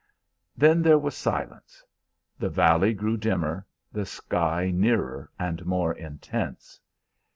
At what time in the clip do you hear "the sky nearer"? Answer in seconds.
3.91-5.29